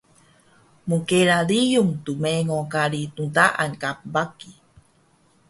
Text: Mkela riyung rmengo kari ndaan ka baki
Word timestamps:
Mkela 0.89 1.37
riyung 1.49 1.91
rmengo 2.05 2.59
kari 2.71 3.01
ndaan 3.27 3.71
ka 3.81 3.89
baki 4.13 4.51